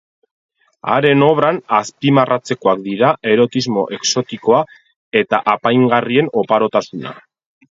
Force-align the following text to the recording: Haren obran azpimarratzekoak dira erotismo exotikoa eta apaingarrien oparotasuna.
Haren 0.93 1.25
obran 1.25 1.59
azpimarratzekoak 1.79 2.81
dira 2.87 3.11
erotismo 3.33 3.83
exotikoa 3.99 4.63
eta 5.23 5.43
apaingarrien 5.55 6.33
oparotasuna. 6.45 7.15